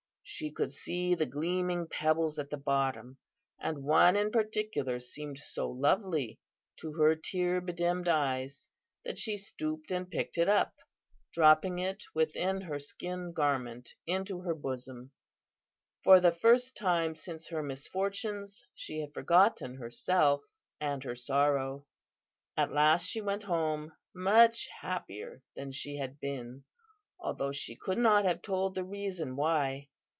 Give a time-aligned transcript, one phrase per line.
[0.33, 3.17] She could see the gleaming pebbles at the bottom,
[3.59, 6.39] and one in particular seemed so lovely
[6.77, 8.67] to her tear bedimmed eyes,
[9.03, 10.73] that she stooped and picked it up,
[11.33, 15.11] dropping it within her skin garment into her bosom.
[16.03, 20.41] For the first time since her misfortunes she had forgotten herself
[20.79, 21.85] and her sorrow.
[22.57, 26.63] "At last she went home, much happier than she had been,
[27.21, 29.89] though she could not have told the reason why.